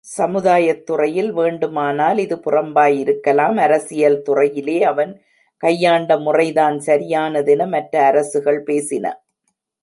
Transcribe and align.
சமுதாயத்துறையில் 0.05 1.29
வேண்டுமானால் 1.31 2.17
இது 2.17 2.35
புறம்பாயிருக்கலாம் 2.35 3.57
அரசியல் 3.57 4.21
துறையிலே 4.21 4.77
அவன் 4.83 5.11
கையாண்ட 5.63 6.17
முறைதான் 6.19 6.79
சரியானதென 6.79 7.67
மற்ற 7.67 7.93
அரசுகள் 8.05 8.61
பேசின. 8.63 9.05